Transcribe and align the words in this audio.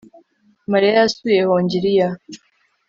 Mariya 0.71 0.91
yasuye 0.99 1.39
Hongiriya 1.49 2.07